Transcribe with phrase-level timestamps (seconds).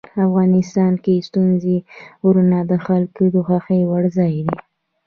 [0.27, 1.77] افغانستان کې ستوني
[2.23, 4.57] غرونه د خلکو د خوښې وړ ځای دی.